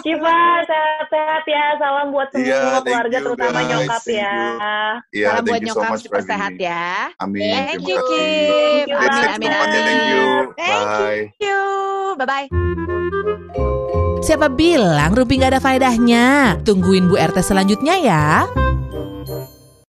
[0.06, 1.64] Kiva, sehat-sehat ya.
[1.82, 3.66] Salam buat semua Iya, thank keluarga, you, terutama guys.
[3.66, 4.30] nyokap Thank ya.
[4.30, 4.46] you.
[5.10, 7.10] Iya, Salam buat you so nyokap for super sehat ya.
[7.18, 8.06] Amin, Thank terima you, kasih.
[8.06, 8.86] Kim.
[8.86, 10.22] you, Amin, amin, semuanya, thank you.
[10.22, 10.46] amin.
[10.54, 10.86] Thank
[12.22, 12.54] Bye.
[13.50, 13.65] you.
[14.26, 16.58] Siapa bilang Rupi nggak ada faedahnya?
[16.66, 18.42] Tungguin Bu RT selanjutnya ya.